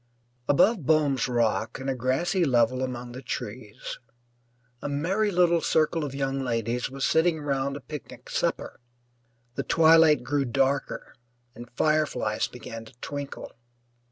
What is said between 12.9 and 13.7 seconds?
twinkle.